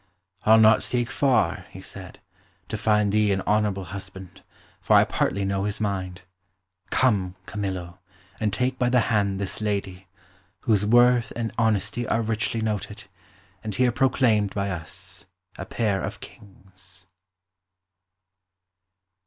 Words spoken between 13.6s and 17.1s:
and here proclaimed by us, a pair of Kings."